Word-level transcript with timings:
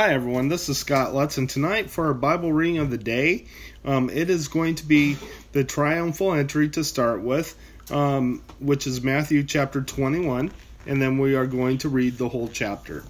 Hi, 0.00 0.14
everyone. 0.14 0.48
This 0.48 0.70
is 0.70 0.78
Scott 0.78 1.12
Lutz, 1.12 1.36
and 1.36 1.50
tonight 1.50 1.90
for 1.90 2.06
our 2.06 2.14
Bible 2.14 2.54
reading 2.54 2.78
of 2.78 2.88
the 2.88 2.96
day, 2.96 3.44
um, 3.84 4.08
it 4.08 4.30
is 4.30 4.48
going 4.48 4.76
to 4.76 4.86
be 4.86 5.18
the 5.52 5.62
triumphal 5.62 6.32
entry 6.32 6.70
to 6.70 6.84
start 6.84 7.20
with, 7.20 7.54
um, 7.90 8.42
which 8.60 8.86
is 8.86 9.02
Matthew 9.02 9.44
chapter 9.44 9.82
21, 9.82 10.52
and 10.86 11.02
then 11.02 11.18
we 11.18 11.34
are 11.34 11.44
going 11.44 11.76
to 11.76 11.90
read 11.90 12.16
the 12.16 12.30
whole 12.30 12.48
chapter. 12.48 13.04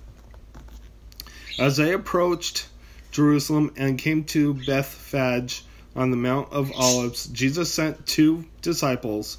As 1.60 1.76
they 1.76 1.92
approached 1.92 2.66
Jerusalem 3.12 3.72
and 3.76 3.96
came 3.96 4.24
to 4.24 4.54
Bethphage 4.54 5.62
on 5.94 6.10
the 6.10 6.16
Mount 6.16 6.52
of 6.52 6.72
Olives, 6.72 7.26
Jesus 7.26 7.72
sent 7.72 8.04
two 8.04 8.46
disciples, 8.62 9.38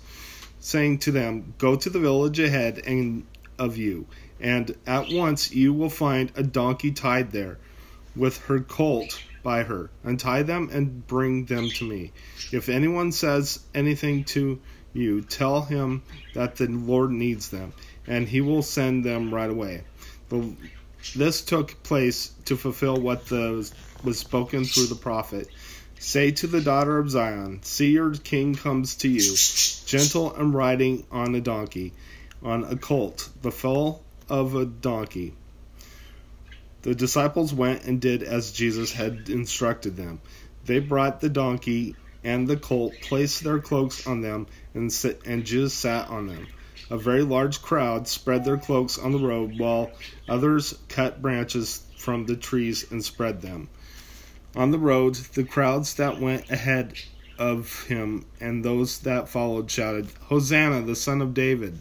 saying 0.61 0.99
to 0.99 1.11
them, 1.11 1.53
Go 1.57 1.75
to 1.75 1.89
the 1.89 1.99
village 1.99 2.39
ahead 2.39 2.81
and 2.87 3.25
of 3.59 3.75
you 3.75 4.07
and 4.41 4.75
at 4.87 5.09
once 5.11 5.53
you 5.53 5.71
will 5.71 5.89
find 5.89 6.31
a 6.35 6.41
donkey 6.43 6.91
tied 6.91 7.31
there, 7.31 7.59
with 8.15 8.37
her 8.45 8.59
colt 8.59 9.21
by 9.43 9.63
her. 9.63 9.89
Untie 10.03 10.43
them 10.43 10.69
and 10.71 11.05
bring 11.07 11.45
them 11.45 11.69
to 11.69 11.87
me. 11.87 12.11
If 12.51 12.67
anyone 12.67 13.11
says 13.11 13.59
anything 13.73 14.23
to 14.25 14.59
you, 14.93 15.21
tell 15.21 15.61
him 15.61 16.01
that 16.33 16.55
the 16.55 16.67
Lord 16.67 17.11
needs 17.11 17.49
them, 17.49 17.73
and 18.07 18.27
he 18.27 18.41
will 18.41 18.63
send 18.63 19.05
them 19.05 19.33
right 19.33 19.49
away. 19.49 19.83
This 21.15 21.41
took 21.41 21.81
place 21.83 22.33
to 22.45 22.57
fulfill 22.57 22.99
what 22.99 23.27
the, 23.27 23.71
was 24.03 24.17
spoken 24.19 24.65
through 24.65 24.87
the 24.87 24.95
prophet. 24.95 25.47
Say 25.99 26.31
to 26.31 26.47
the 26.47 26.61
daughter 26.61 26.97
of 26.97 27.11
Zion, 27.11 27.59
See 27.61 27.91
your 27.91 28.13
king 28.15 28.55
comes 28.55 28.95
to 28.97 29.07
you, 29.07 29.35
gentle 29.85 30.33
and 30.33 30.53
riding 30.53 31.05
on 31.11 31.35
a 31.35 31.41
donkey, 31.41 31.93
on 32.41 32.63
a 32.63 32.75
colt, 32.75 33.29
the 33.43 33.51
foal 33.51 34.03
of 34.31 34.55
a 34.55 34.65
donkey. 34.65 35.33
The 36.83 36.95
disciples 36.95 37.53
went 37.53 37.83
and 37.83 37.99
did 37.99 38.23
as 38.23 38.53
Jesus 38.53 38.93
had 38.93 39.29
instructed 39.29 39.97
them. 39.97 40.21
They 40.65 40.79
brought 40.79 41.19
the 41.19 41.29
donkey 41.29 41.97
and 42.23 42.47
the 42.47 42.55
colt, 42.55 42.93
placed 43.01 43.43
their 43.43 43.59
cloaks 43.59 44.07
on 44.07 44.21
them, 44.21 44.47
and, 44.73 44.91
sit, 44.91 45.21
and 45.25 45.45
Jesus 45.45 45.73
sat 45.73 46.07
on 46.09 46.27
them. 46.27 46.47
A 46.89 46.97
very 46.97 47.23
large 47.23 47.61
crowd 47.61 48.07
spread 48.07 48.45
their 48.45 48.57
cloaks 48.57 48.97
on 48.97 49.11
the 49.11 49.19
road, 49.19 49.59
while 49.59 49.91
others 50.29 50.77
cut 50.87 51.21
branches 51.21 51.81
from 51.97 52.25
the 52.25 52.37
trees 52.37 52.89
and 52.89 53.03
spread 53.03 53.41
them. 53.41 53.67
On 54.55 54.71
the 54.71 54.79
road, 54.79 55.15
the 55.15 55.43
crowds 55.43 55.95
that 55.95 56.21
went 56.21 56.49
ahead 56.49 56.93
of 57.37 57.85
him 57.85 58.25
and 58.39 58.63
those 58.63 58.99
that 58.99 59.27
followed 59.27 59.69
shouted, 59.69 60.07
Hosanna, 60.23 60.83
the 60.83 60.95
son 60.95 61.21
of 61.21 61.33
David! 61.33 61.79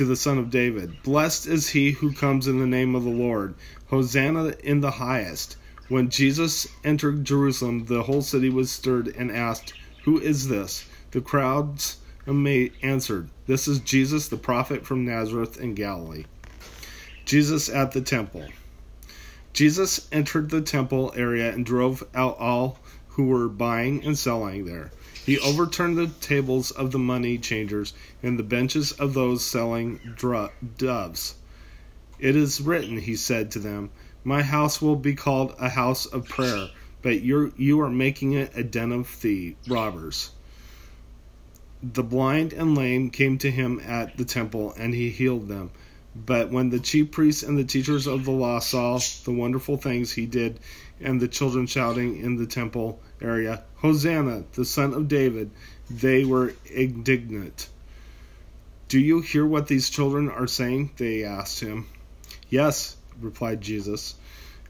To 0.00 0.06
the 0.06 0.16
Son 0.16 0.38
of 0.38 0.48
David. 0.48 1.02
Blessed 1.02 1.46
is 1.46 1.68
he 1.68 1.90
who 1.90 2.10
comes 2.10 2.48
in 2.48 2.58
the 2.58 2.66
name 2.66 2.94
of 2.94 3.04
the 3.04 3.10
Lord. 3.10 3.54
Hosanna 3.88 4.54
in 4.64 4.80
the 4.80 4.92
highest. 4.92 5.58
When 5.90 6.08
Jesus 6.08 6.66
entered 6.82 7.26
Jerusalem, 7.26 7.84
the 7.84 8.04
whole 8.04 8.22
city 8.22 8.48
was 8.48 8.70
stirred 8.70 9.08
and 9.08 9.30
asked, 9.30 9.74
Who 10.04 10.18
is 10.18 10.48
this? 10.48 10.86
The 11.10 11.20
crowds 11.20 11.98
answered, 12.26 13.28
This 13.46 13.68
is 13.68 13.80
Jesus, 13.80 14.28
the 14.28 14.38
prophet 14.38 14.86
from 14.86 15.04
Nazareth 15.04 15.60
in 15.60 15.74
Galilee. 15.74 16.24
Jesus 17.26 17.68
at 17.68 17.92
the 17.92 18.00
temple. 18.00 18.46
Jesus 19.52 20.08
entered 20.10 20.48
the 20.48 20.62
temple 20.62 21.12
area 21.14 21.52
and 21.52 21.66
drove 21.66 22.02
out 22.14 22.38
all 22.38 22.78
who 23.08 23.24
were 23.24 23.50
buying 23.50 24.02
and 24.02 24.16
selling 24.16 24.64
there. 24.64 24.92
He 25.26 25.38
overturned 25.38 25.98
the 25.98 26.06
tables 26.06 26.70
of 26.70 26.92
the 26.92 26.98
money 26.98 27.36
changers 27.36 27.92
and 28.22 28.38
the 28.38 28.42
benches 28.42 28.92
of 28.92 29.12
those 29.14 29.44
selling 29.44 30.00
doves. 30.78 31.34
It 32.18 32.36
is 32.36 32.60
written, 32.60 32.98
he 32.98 33.16
said 33.16 33.50
to 33.50 33.58
them, 33.58 33.90
My 34.24 34.42
house 34.42 34.80
will 34.80 34.96
be 34.96 35.14
called 35.14 35.54
a 35.58 35.68
house 35.68 36.06
of 36.06 36.28
prayer, 36.28 36.68
but 37.02 37.22
you're, 37.22 37.52
you 37.56 37.80
are 37.80 37.90
making 37.90 38.32
it 38.32 38.52
a 38.54 38.62
den 38.62 38.92
of 38.92 39.08
thieves, 39.08 39.68
robbers. 39.68 40.30
The 41.82 42.02
blind 42.02 42.52
and 42.52 42.76
lame 42.76 43.10
came 43.10 43.38
to 43.38 43.50
him 43.50 43.80
at 43.80 44.16
the 44.16 44.24
temple, 44.24 44.74
and 44.76 44.94
he 44.94 45.10
healed 45.10 45.48
them. 45.48 45.70
But 46.16 46.50
when 46.50 46.70
the 46.70 46.80
chief 46.80 47.12
priests 47.12 47.44
and 47.44 47.56
the 47.56 47.62
teachers 47.62 48.08
of 48.08 48.24
the 48.24 48.32
law 48.32 48.58
saw 48.58 48.98
the 49.24 49.30
wonderful 49.30 49.76
things 49.76 50.10
he 50.10 50.26
did, 50.26 50.58
and 51.00 51.20
the 51.20 51.28
children 51.28 51.68
shouting 51.68 52.16
in 52.16 52.36
the 52.36 52.46
temple 52.46 53.00
area, 53.22 53.62
Hosanna, 53.76 54.42
the 54.54 54.64
son 54.64 54.92
of 54.92 55.06
David, 55.06 55.52
they 55.88 56.24
were 56.24 56.54
indignant. 56.66 57.68
Do 58.88 58.98
you 58.98 59.20
hear 59.20 59.46
what 59.46 59.68
these 59.68 59.88
children 59.88 60.28
are 60.28 60.48
saying? 60.48 60.90
They 60.96 61.22
asked 61.22 61.60
him. 61.60 61.86
Yes, 62.48 62.96
replied 63.20 63.60
Jesus. 63.60 64.16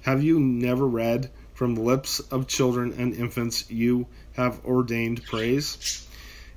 Have 0.02 0.22
you 0.22 0.38
never 0.38 0.86
read, 0.86 1.30
From 1.54 1.74
the 1.74 1.80
lips 1.80 2.20
of 2.20 2.48
children 2.48 2.92
and 2.98 3.14
infants 3.14 3.70
you 3.70 4.06
have 4.34 4.62
ordained 4.66 5.24
praise? 5.24 6.06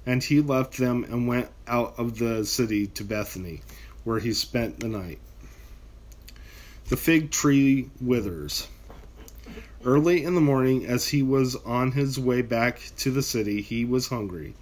And 0.06 0.22
he 0.22 0.42
left 0.42 0.78
them 0.78 1.06
and 1.06 1.26
went 1.26 1.48
out 1.68 1.98
of 1.98 2.20
the 2.20 2.44
city 2.44 2.88
to 2.88 3.06
Bethany 3.06 3.62
where 4.04 4.20
he 4.20 4.34
spent 4.34 4.80
the 4.80 4.88
night. 4.88 5.20
The 6.90 6.98
fig 6.98 7.32
tree 7.32 7.90
withers. 8.02 8.68
Early 9.86 10.24
in 10.24 10.36
the 10.36 10.42
morning, 10.42 10.86
as 10.86 11.08
he 11.08 11.24
was 11.24 11.56
on 11.58 11.92
his 11.92 12.20
way 12.20 12.42
back 12.42 12.80
to 12.98 13.12
the 13.12 13.22
city, 13.22 13.62
he 13.62 13.84
was 13.84 14.08
hungry. 14.08 14.54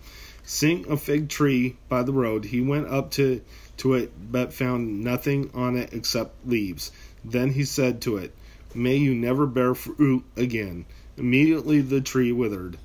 Seeing 0.43 0.87
a 0.89 0.97
fig 0.97 1.29
tree 1.29 1.77
by 1.89 2.03
the 2.03 2.13
road, 2.13 2.45
he 2.45 2.61
went 2.61 2.87
up 2.87 3.11
to, 3.11 3.41
to 3.77 3.93
it, 3.93 4.11
but 4.31 4.53
found 4.53 5.03
nothing 5.03 5.49
on 5.53 5.77
it 5.77 5.93
except 5.93 6.47
leaves. 6.47 6.91
Then 7.23 7.51
he 7.51 7.65
said 7.65 8.01
to 8.01 8.17
it, 8.17 8.33
May 8.73 8.97
you 8.97 9.13
never 9.13 9.45
bear 9.45 9.75
fruit 9.75 10.23
again. 10.35 10.85
Immediately 11.17 11.81
the 11.81 12.01
tree 12.01 12.31
withered. 12.31 12.77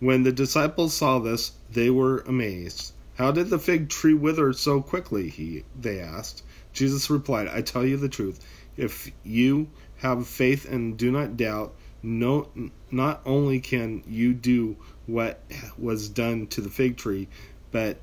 When 0.00 0.22
the 0.22 0.32
disciples 0.32 0.94
saw 0.94 1.18
this, 1.18 1.52
they 1.70 1.90
were 1.90 2.20
amazed. 2.20 2.92
How 3.14 3.30
did 3.30 3.48
the 3.48 3.58
fig 3.58 3.88
tree 3.88 4.14
wither 4.14 4.52
so 4.52 4.80
quickly? 4.80 5.28
He, 5.28 5.64
they 5.80 6.00
asked. 6.00 6.42
Jesus 6.72 7.10
replied, 7.10 7.48
I 7.48 7.62
tell 7.62 7.84
you 7.86 7.96
the 7.96 8.08
truth. 8.08 8.44
If 8.76 9.10
you 9.22 9.68
have 9.98 10.26
faith 10.26 10.68
and 10.68 10.96
do 10.96 11.12
not 11.12 11.36
doubt, 11.36 11.74
no, 12.02 12.48
not 12.90 13.22
only 13.24 13.60
can 13.60 14.02
you 14.06 14.34
do 14.34 14.76
what 15.06 15.40
was 15.78 16.08
done 16.08 16.48
to 16.48 16.60
the 16.60 16.68
fig 16.68 16.96
tree, 16.96 17.28
but 17.70 17.98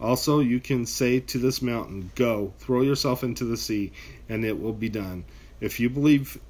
also 0.00 0.40
you 0.40 0.60
can 0.60 0.86
say 0.86 1.20
to 1.20 1.38
this 1.38 1.60
mountain, 1.60 2.10
Go, 2.14 2.54
throw 2.58 2.80
yourself 2.80 3.22
into 3.22 3.44
the 3.44 3.56
sea, 3.56 3.92
and 4.28 4.44
it 4.44 4.58
will 4.58 4.72
be 4.72 4.88
done. 4.88 5.24
If 5.60 5.78
you 5.78 5.90
believe, 5.90 6.40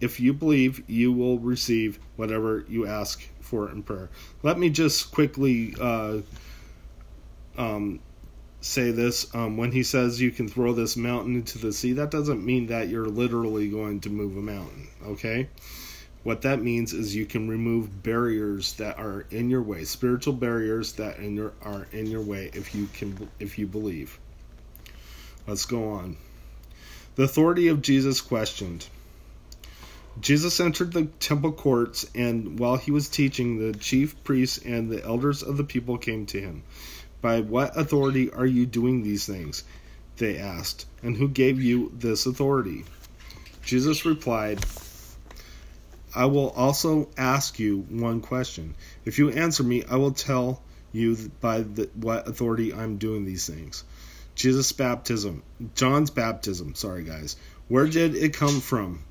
if 0.00 0.18
you 0.18 0.34
believe, 0.34 0.82
you 0.88 1.12
will 1.12 1.38
receive 1.38 2.00
whatever 2.16 2.64
you 2.68 2.86
ask 2.86 3.22
for 3.40 3.70
in 3.70 3.84
prayer. 3.84 4.10
Let 4.42 4.58
me 4.58 4.70
just 4.70 5.12
quickly. 5.12 5.74
Uh, 5.80 6.18
um, 7.56 8.00
say 8.60 8.90
this 8.90 9.34
um, 9.34 9.56
when 9.56 9.72
he 9.72 9.82
says 9.82 10.20
you 10.20 10.30
can 10.30 10.48
throw 10.48 10.72
this 10.72 10.96
mountain 10.96 11.36
into 11.36 11.58
the 11.58 11.72
sea 11.72 11.94
that 11.94 12.10
doesn't 12.10 12.44
mean 12.44 12.66
that 12.66 12.88
you're 12.88 13.06
literally 13.06 13.68
going 13.68 14.00
to 14.00 14.10
move 14.10 14.36
a 14.36 14.42
mountain 14.42 14.88
okay? 15.06 15.48
What 16.22 16.42
that 16.42 16.60
means 16.60 16.92
is 16.92 17.16
you 17.16 17.24
can 17.24 17.48
remove 17.48 18.02
barriers 18.02 18.74
that 18.74 18.98
are 18.98 19.24
in 19.30 19.48
your 19.48 19.62
way 19.62 19.84
spiritual 19.84 20.34
barriers 20.34 20.92
that 20.94 21.18
in 21.18 21.34
your, 21.34 21.54
are 21.62 21.86
in 21.92 22.06
your 22.06 22.20
way 22.20 22.50
if 22.52 22.74
you 22.74 22.88
can 22.92 23.30
if 23.38 23.58
you 23.58 23.66
believe. 23.66 24.18
Let's 25.46 25.64
go 25.64 25.92
on. 25.92 26.18
The 27.16 27.22
authority 27.22 27.68
of 27.68 27.80
jesus 27.80 28.20
questioned. 28.20 28.86
Jesus 30.20 30.60
entered 30.60 30.92
the 30.92 31.06
temple 31.06 31.52
courts 31.52 32.04
and 32.14 32.58
while 32.58 32.76
he 32.76 32.90
was 32.90 33.08
teaching 33.08 33.58
the 33.58 33.78
chief 33.78 34.22
priests 34.22 34.58
and 34.58 34.90
the 34.90 35.02
elders 35.02 35.42
of 35.42 35.56
the 35.56 35.64
people 35.64 35.96
came 35.96 36.26
to 36.26 36.40
him 36.40 36.62
by 37.20 37.40
what 37.40 37.76
authority 37.76 38.30
are 38.30 38.46
you 38.46 38.66
doing 38.66 39.02
these 39.02 39.26
things? 39.26 39.64
They 40.16 40.38
asked. 40.38 40.86
And 41.02 41.16
who 41.16 41.28
gave 41.28 41.60
you 41.60 41.92
this 41.94 42.26
authority? 42.26 42.84
Jesus 43.64 44.04
replied, 44.04 44.60
I 46.14 46.26
will 46.26 46.50
also 46.50 47.08
ask 47.16 47.58
you 47.58 47.86
one 47.88 48.20
question. 48.20 48.74
If 49.04 49.18
you 49.18 49.30
answer 49.30 49.62
me, 49.62 49.84
I 49.84 49.96
will 49.96 50.12
tell 50.12 50.62
you 50.92 51.16
by 51.40 51.60
the, 51.60 51.88
what 51.94 52.26
authority 52.26 52.74
I'm 52.74 52.98
doing 52.98 53.24
these 53.24 53.46
things. 53.46 53.84
Jesus' 54.34 54.72
baptism, 54.72 55.42
John's 55.74 56.10
baptism, 56.10 56.74
sorry 56.74 57.04
guys. 57.04 57.36
Where 57.68 57.86
did 57.86 58.16
it 58.16 58.34
come 58.34 58.60
from? 58.60 59.04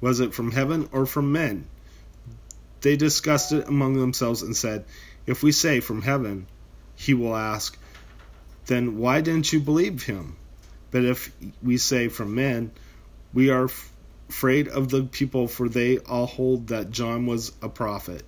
Was 0.00 0.20
it 0.20 0.34
from 0.34 0.52
heaven 0.52 0.88
or 0.92 1.06
from 1.06 1.32
men? 1.32 1.66
They 2.82 2.96
discussed 2.96 3.52
it 3.52 3.66
among 3.66 3.94
themselves 3.94 4.42
and 4.42 4.56
said, 4.56 4.84
If 5.26 5.42
we 5.42 5.52
say 5.52 5.80
from 5.80 6.02
heaven, 6.02 6.46
he 6.96 7.14
will 7.14 7.36
ask, 7.36 7.76
Then 8.66 8.98
why 8.98 9.20
didn't 9.20 9.52
you 9.52 9.60
believe 9.60 10.02
him? 10.02 10.36
But 10.90 11.04
if 11.04 11.32
we 11.62 11.76
say 11.76 12.08
from 12.08 12.34
men, 12.34 12.70
we 13.32 13.50
are 13.50 13.68
afraid 14.28 14.68
of 14.68 14.90
the 14.90 15.02
people, 15.02 15.48
for 15.48 15.68
they 15.68 15.98
all 15.98 16.26
hold 16.26 16.68
that 16.68 16.90
John 16.90 17.26
was 17.26 17.52
a 17.60 17.68
prophet. 17.68 18.22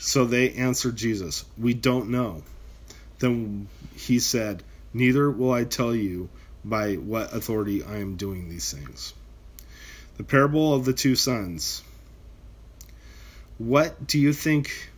So 0.00 0.24
they 0.24 0.52
answered 0.52 0.96
Jesus, 0.96 1.44
We 1.56 1.74
don't 1.74 2.10
know. 2.10 2.42
Then 3.18 3.68
he 3.94 4.18
said, 4.18 4.62
Neither 4.92 5.30
will 5.30 5.52
I 5.52 5.64
tell 5.64 5.94
you 5.94 6.28
by 6.64 6.94
what 6.94 7.34
authority 7.34 7.82
I 7.82 7.98
am 7.98 8.16
doing 8.16 8.48
these 8.48 8.72
things. 8.72 9.14
The 10.16 10.24
parable 10.24 10.74
of 10.74 10.84
the 10.84 10.92
two 10.92 11.14
sons. 11.14 11.82
What 13.58 14.06
do 14.06 14.18
you 14.18 14.32
think? 14.32 14.90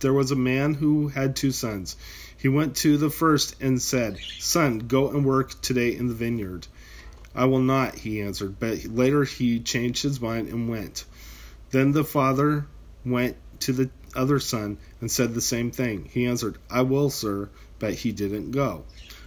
There 0.00 0.12
was 0.12 0.30
a 0.30 0.36
man 0.36 0.74
who 0.74 1.08
had 1.08 1.34
two 1.34 1.52
sons. 1.52 1.96
He 2.36 2.48
went 2.48 2.76
to 2.76 2.98
the 2.98 3.10
first 3.10 3.56
and 3.62 3.80
said, 3.80 4.18
Son, 4.38 4.80
go 4.80 5.08
and 5.08 5.24
work 5.24 5.60
today 5.62 5.96
in 5.96 6.08
the 6.08 6.14
vineyard. 6.14 6.66
I 7.34 7.46
will 7.46 7.60
not, 7.60 7.94
he 7.94 8.20
answered. 8.20 8.58
But 8.58 8.84
later 8.84 9.24
he 9.24 9.60
changed 9.60 10.02
his 10.02 10.20
mind 10.20 10.48
and 10.48 10.68
went. 10.68 11.04
Then 11.70 11.92
the 11.92 12.04
father 12.04 12.66
went 13.04 13.36
to 13.60 13.72
the 13.72 13.90
other 14.14 14.38
son 14.38 14.78
and 15.00 15.10
said 15.10 15.34
the 15.34 15.40
same 15.40 15.70
thing. 15.70 16.08
He 16.12 16.26
answered, 16.26 16.58
I 16.70 16.82
will, 16.82 17.10
sir, 17.10 17.48
but 17.78 17.94
he 17.94 18.12
didn't 18.12 18.50
go. 18.50 18.84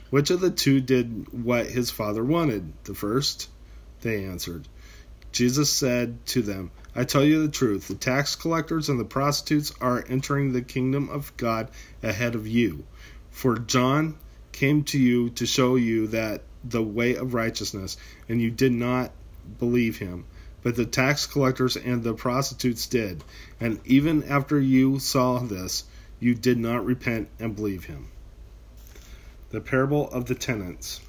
Which 0.10 0.30
of 0.32 0.40
the 0.40 0.50
two 0.52 0.82
did 0.82 1.28
what 1.32 1.68
his 1.68 1.92
father 1.92 2.24
wanted? 2.24 2.74
The 2.84 2.96
first? 2.96 3.50
They 4.02 4.26
answered. 4.26 4.68
Jesus 5.32 5.72
said 5.72 6.26
to 6.28 6.42
them, 6.42 6.72
I 6.96 7.04
tell 7.04 7.24
you 7.24 7.42
the 7.42 7.52
truth, 7.52 7.88
the 7.88 7.96
tax 7.96 8.36
collectors 8.36 8.90
and 8.90 9.00
the 9.00 9.06
prostitutes 9.06 9.72
are 9.80 10.04
entering 10.10 10.52
the 10.52 10.62
kingdom 10.62 11.10
of 11.10 11.36
God 11.38 11.70
ahead 12.02 12.36
of 12.36 12.48
you. 12.48 12.86
For 13.32 13.58
John 13.58 14.18
came 14.52 14.84
to 14.86 14.98
you 14.98 15.30
to 15.32 15.46
show 15.46 15.76
you 15.76 16.08
that 16.08 16.42
the 16.64 16.84
way 16.84 17.16
of 17.16 17.34
righteousness, 17.34 17.96
and 18.28 18.42
you 18.42 18.52
did 18.52 18.74
not 18.74 19.12
believe 19.60 19.98
him. 19.98 20.26
But 20.62 20.76
the 20.76 20.86
tax 20.86 21.26
collectors 21.26 21.78
and 21.78 22.04
the 22.04 22.14
prostitutes 22.14 22.88
did. 22.88 23.24
And 23.62 23.80
even 23.86 24.24
after 24.24 24.60
you 24.60 25.00
saw 25.00 25.40
this, 25.40 25.86
you 26.20 26.36
did 26.36 26.58
not 26.58 26.86
repent 26.86 27.30
and 27.40 27.56
believe 27.56 27.86
him. 27.86 28.08
The 29.52 29.62
parable 29.62 30.10
of 30.10 30.26
the 30.26 30.36
tenants. 30.36 31.00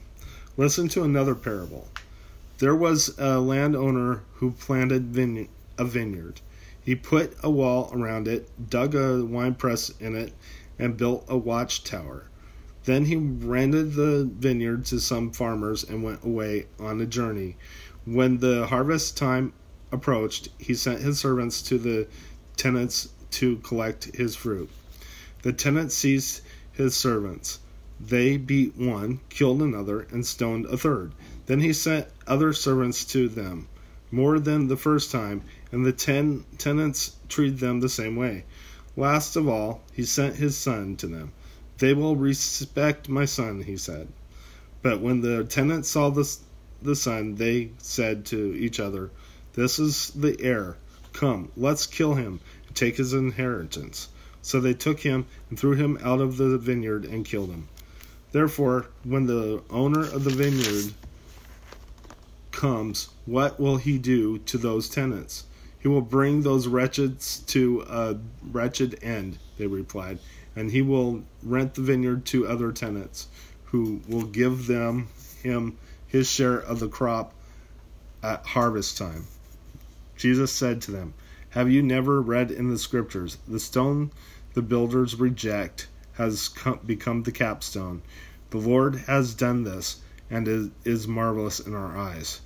Listen 0.57 0.89
to 0.91 1.03
another 1.03 1.35
parable. 1.35 1.89
There 2.61 2.77
was 2.77 3.15
a 3.17 3.41
landowner 3.41 4.21
who 4.35 4.51
planted 4.51 5.17
a 5.79 5.85
vineyard. 5.87 6.43
He 6.85 6.95
put 6.95 7.35
a 7.43 7.51
wall 7.51 7.91
around 7.91 8.29
it, 8.29 8.51
dug 8.69 8.95
a 8.95 9.25
wine 9.25 9.55
press 9.55 9.89
in 9.99 10.15
it, 10.15 10.35
and 10.79 10.95
built 10.95 11.25
a 11.27 11.39
watchtower. 11.39 12.27
Then 12.85 13.07
he 13.07 13.17
rented 13.17 13.95
the 13.95 14.31
vineyard 14.31 14.85
to 14.87 15.01
some 15.01 15.33
farmers 15.33 15.85
and 15.85 16.03
went 16.03 16.23
away 16.23 16.67
on 16.79 17.01
a 17.01 17.07
journey. 17.07 17.57
When 18.05 18.41
the 18.41 18.67
harvest 18.67 19.17
time 19.17 19.55
approached, 19.91 20.51
he 20.59 20.75
sent 20.75 21.01
his 21.01 21.19
servants 21.19 21.63
to 21.63 21.79
the 21.79 22.09
tenants 22.59 23.09
to 23.31 23.57
collect 23.57 24.15
his 24.15 24.37
fruit. 24.37 24.69
The 25.41 25.55
tenants 25.55 25.95
seized 25.95 26.43
his 26.73 26.95
servants. 26.95 27.59
They 27.99 28.37
beat 28.37 28.77
one, 28.77 29.21
killed 29.31 29.63
another, 29.63 30.01
and 30.11 30.27
stoned 30.27 30.67
a 30.67 30.77
third. 30.77 31.13
Then 31.51 31.59
he 31.59 31.73
sent 31.73 32.07
other 32.29 32.53
servants 32.53 33.05
to 33.07 33.29
them, 33.29 33.67
more 34.13 34.39
than 34.39 34.69
the 34.69 34.77
first 34.77 35.11
time, 35.11 35.43
and 35.73 35.85
the 35.85 35.91
ten 35.91 36.45
tenants 36.59 37.17
treated 37.29 37.59
them 37.59 37.81
the 37.81 37.89
same 37.89 38.15
way. 38.15 38.45
Last 38.97 39.35
of 39.35 39.49
all, 39.49 39.83
he 39.93 40.05
sent 40.05 40.37
his 40.37 40.57
son 40.57 40.95
to 40.99 41.09
them. 41.09 41.33
They 41.79 41.93
will 41.93 42.15
respect 42.15 43.09
my 43.09 43.25
son, 43.25 43.63
he 43.63 43.77
said. 43.77 44.07
But 44.81 45.01
when 45.01 45.23
the 45.23 45.43
tenants 45.43 45.89
saw 45.89 46.11
the, 46.11 46.33
the 46.83 46.95
son, 46.95 47.35
they 47.35 47.73
said 47.79 48.27
to 48.27 48.55
each 48.57 48.79
other, 48.79 49.11
This 49.55 49.81
is 49.81 50.11
the 50.11 50.41
heir. 50.41 50.77
Come, 51.13 51.51
let's 51.57 51.85
kill 51.85 52.15
him 52.15 52.39
and 52.69 52.77
take 52.77 52.97
his 52.97 53.13
inheritance. 53.13 54.09
So 54.41 54.61
they 54.61 54.75
took 54.75 55.01
him 55.01 55.27
and 55.49 55.59
threw 55.59 55.75
him 55.75 55.99
out 56.01 56.21
of 56.21 56.37
the 56.37 56.59
vineyard 56.59 57.07
and 57.07 57.25
killed 57.25 57.51
him. 57.51 57.67
Therefore, 58.31 58.87
when 59.03 59.27
the 59.27 59.65
owner 59.69 60.03
of 60.03 60.23
the 60.23 60.31
vineyard 60.31 60.95
comes, 62.53 63.09
what 63.27 63.59
will 63.61 63.77
he 63.77 63.99
do 63.99 64.39
to 64.39 64.59
those 64.59 64.89
tenants? 64.89 65.45
He 65.79 65.89
will 65.89 66.03
bring 66.03 66.43
those 66.43 66.67
wretches 66.67 67.43
to 67.47 67.85
a 67.89 68.19
wretched 68.43 68.99
end, 69.03 69.39
they 69.57 69.67
replied 69.67 70.19
and 70.57 70.71
he 70.71 70.83
will 70.83 71.23
rent 71.43 71.75
the 71.75 71.81
vineyard 71.81 72.25
to 72.27 72.47
other 72.47 72.73
tenants 72.73 73.29
who 73.67 74.01
will 74.09 74.25
give 74.25 74.67
them 74.67 75.09
him 75.43 75.77
his 76.07 76.29
share 76.29 76.59
of 76.59 76.81
the 76.81 76.89
crop 76.89 77.33
at 78.23 78.45
harvest 78.45 78.99
time. 78.99 79.25
Jesus 80.17 80.53
said 80.53 80.83
to 80.83 80.91
them, 80.91 81.15
Have 81.51 81.71
you 81.71 81.83
never 81.83 82.21
read 82.21 82.51
in 82.51 82.69
the 82.69 82.79
scriptures, 82.79 83.39
the 83.47 83.61
stone 83.61 84.11
the 84.55 84.63
builders 84.63 85.15
reject 85.15 85.87
has 86.15 86.49
come, 86.49 86.81
become 86.85 87.23
the 87.23 87.33
capstone? 87.33 88.03
The 88.51 88.59
Lord 88.59 88.97
has 89.07 89.35
done 89.35 89.63
this, 89.63 90.01
and 90.31 90.73
is 90.85 91.09
marvelous 91.09 91.61
in 91.61 91.75
our 91.75 91.97
eyes. 91.97 92.41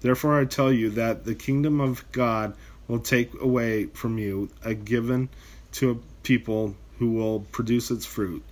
Therefore 0.00 0.38
I 0.38 0.44
tell 0.44 0.72
you 0.72 0.90
that 0.90 1.24
the 1.24 1.34
kingdom 1.34 1.80
of 1.80 2.04
God 2.12 2.54
will 2.86 3.00
take 3.00 3.32
away 3.40 3.86
from 3.86 4.18
you 4.18 4.50
a 4.62 4.74
given 4.74 5.28
to 5.72 5.90
a 5.90 6.22
people 6.22 6.76
who 6.98 7.10
will 7.10 7.40
produce 7.40 7.90
its 7.90 8.06
fruit. 8.06 8.42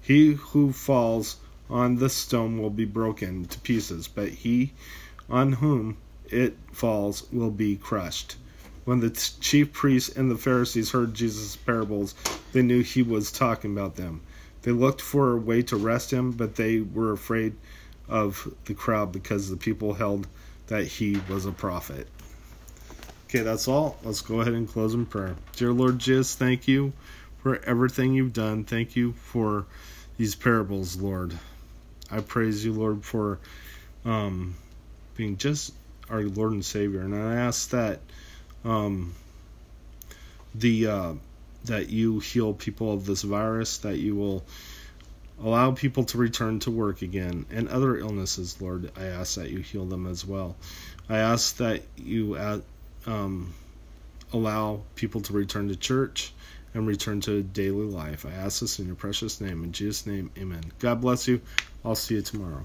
He 0.00 0.32
who 0.32 0.72
falls 0.72 1.36
on 1.68 1.96
the 1.96 2.08
stone 2.08 2.60
will 2.60 2.70
be 2.70 2.84
broken 2.84 3.44
to 3.44 3.58
pieces, 3.60 4.08
but 4.08 4.28
he 4.28 4.72
on 5.28 5.52
whom 5.52 5.96
it 6.28 6.56
falls 6.72 7.30
will 7.32 7.50
be 7.50 7.76
crushed. 7.76 8.36
When 8.84 9.00
the 9.00 9.10
chief 9.10 9.72
priests 9.72 10.16
and 10.16 10.30
the 10.30 10.38
Pharisees 10.38 10.90
heard 10.90 11.14
Jesus' 11.14 11.56
parables, 11.56 12.14
they 12.52 12.62
knew 12.62 12.82
he 12.82 13.02
was 13.02 13.30
talking 13.30 13.72
about 13.72 13.96
them. 13.96 14.20
They 14.62 14.72
looked 14.72 15.00
for 15.00 15.32
a 15.32 15.38
way 15.38 15.62
to 15.62 15.76
arrest 15.76 16.12
him, 16.12 16.32
but 16.32 16.56
they 16.56 16.80
were 16.80 17.12
afraid 17.12 17.54
of 18.10 18.52
the 18.66 18.74
crowd 18.74 19.12
because 19.12 19.48
the 19.48 19.56
people 19.56 19.94
held 19.94 20.26
that 20.66 20.84
he 20.84 21.20
was 21.28 21.46
a 21.46 21.52
prophet. 21.52 22.06
Okay, 23.28 23.40
that's 23.40 23.68
all. 23.68 23.96
Let's 24.02 24.20
go 24.20 24.40
ahead 24.40 24.54
and 24.54 24.68
close 24.68 24.92
in 24.92 25.06
prayer. 25.06 25.36
Dear 25.56 25.72
Lord 25.72 25.98
Jesus, 25.98 26.34
thank 26.34 26.66
you 26.66 26.92
for 27.42 27.60
everything 27.64 28.12
you've 28.12 28.32
done. 28.32 28.64
Thank 28.64 28.96
you 28.96 29.12
for 29.12 29.66
these 30.18 30.34
parables, 30.34 30.96
Lord. 30.96 31.38
I 32.10 32.20
praise 32.20 32.64
you, 32.64 32.72
Lord, 32.72 33.04
for 33.04 33.38
um, 34.04 34.56
being 35.16 35.36
just 35.36 35.72
our 36.10 36.22
Lord 36.22 36.52
and 36.52 36.64
Savior. 36.64 37.02
And 37.02 37.14
I 37.14 37.36
ask 37.36 37.70
that 37.70 38.00
um, 38.64 39.14
the 40.54 40.86
uh, 40.88 41.14
that 41.66 41.88
you 41.88 42.18
heal 42.18 42.52
people 42.52 42.92
of 42.92 43.06
this 43.06 43.22
virus, 43.22 43.78
that 43.78 43.98
you 43.98 44.16
will 44.16 44.44
allow 45.42 45.72
people 45.72 46.04
to 46.04 46.18
return 46.18 46.58
to 46.60 46.70
work 46.70 47.02
again, 47.02 47.46
and 47.50 47.68
other 47.68 47.98
illnesses, 47.98 48.60
Lord. 48.60 48.90
I 48.96 49.06
ask 49.06 49.36
that 49.36 49.50
you 49.50 49.58
heal 49.58 49.86
them 49.86 50.06
as 50.06 50.24
well. 50.24 50.56
I 51.08 51.18
ask 51.18 51.56
that 51.56 51.82
you 51.96 52.34
uh, 52.34 52.60
um, 53.06 53.52
allow 54.32 54.82
people 54.94 55.20
to 55.22 55.32
return 55.32 55.68
to 55.68 55.76
church 55.76 56.32
and 56.74 56.86
return 56.86 57.20
to 57.22 57.42
daily 57.42 57.86
life. 57.86 58.24
I 58.24 58.30
ask 58.30 58.60
this 58.60 58.78
in 58.78 58.86
your 58.86 58.94
precious 58.94 59.40
name. 59.40 59.64
In 59.64 59.72
Jesus' 59.72 60.06
name, 60.06 60.30
amen. 60.38 60.62
God 60.78 61.00
bless 61.00 61.26
you. 61.26 61.40
I'll 61.84 61.94
see 61.94 62.14
you 62.14 62.22
tomorrow. 62.22 62.62